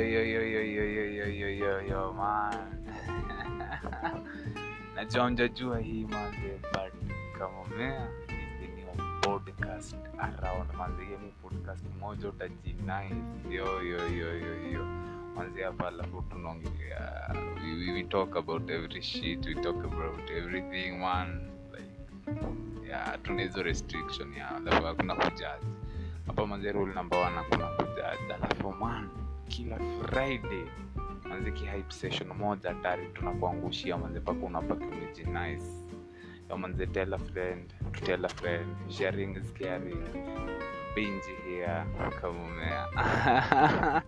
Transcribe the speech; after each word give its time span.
yo 0.00 1.82
yo 1.82 2.12
man 2.12 2.54
najua 4.94 5.30
mjajua 5.30 5.78
hii 5.78 6.04
manze 6.04 6.60
but 6.62 7.12
kama 7.38 7.64
mea 7.78 8.08
is 8.62 8.84
podcast 9.20 9.96
around 10.18 10.74
manze 10.74 11.02
ni 11.18 11.32
podcast 11.42 11.84
moja 12.00 12.28
utajinais 12.28 13.12
yo 13.50 13.82
yo 13.82 14.08
yo 14.08 14.38
yo 14.38 14.70
yo 14.72 14.86
hapa 15.62 15.88
alafu 15.88 16.22
tunaongelea 16.22 17.34
man 20.98 21.40
hakuna 24.88 25.14
kujaji 25.14 25.66
hapa 26.26 26.46
manze 26.46 26.72
rule 26.72 26.94
number 26.94 27.18
hakuna 27.34 27.66
man 27.66 27.75
kila 29.48 29.76
friday 29.78 30.64
manze 31.28 31.50
kihype 31.50 31.92
session 31.92 32.28
moja 32.32 32.74
tari 32.74 33.08
tunakuangushia 33.14 33.98
manze 33.98 34.20
mpaka 34.20 34.46
unapaki 34.46 34.84
umejinice 34.84 35.66
yo 36.50 36.56
manze 36.58 36.86
tell 36.86 37.14
a 37.14 37.18
friend 37.18 37.74
to 37.92 38.00
tell 38.06 38.24
a 38.24 38.28
friend 38.28 38.66
sharing 38.88 39.36
is 39.36 39.52
caring. 39.54 40.02
Binji 40.96 41.30
here 41.48 41.84
kama 42.20 42.44
umea 42.44 42.86